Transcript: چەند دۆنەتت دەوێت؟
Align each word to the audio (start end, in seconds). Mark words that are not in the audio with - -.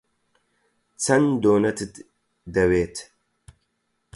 چەند 1.03 1.27
دۆنەتت 1.43 1.93
دەوێت؟ 2.55 2.95